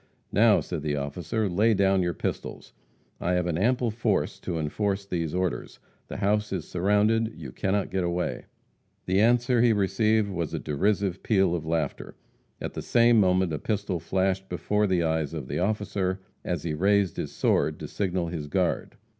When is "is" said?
6.51-6.67